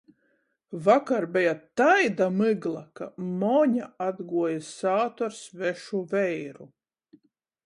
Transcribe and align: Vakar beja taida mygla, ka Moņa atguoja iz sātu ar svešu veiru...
Vakar 0.85 1.25
beja 1.35 1.51
taida 1.81 2.27
mygla, 2.39 2.81
ka 3.01 3.11
Moņa 3.43 3.91
atguoja 4.09 4.57
iz 4.63 4.73
sātu 4.81 5.29
ar 5.29 5.41
svešu 5.45 6.07
veiru... 6.17 6.71